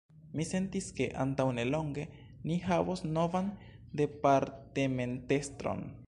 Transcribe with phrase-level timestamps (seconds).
[0.37, 2.05] Mi sentis ke, antaŭnelonge,
[2.51, 3.51] ni havos novan
[4.03, 5.85] departementestron.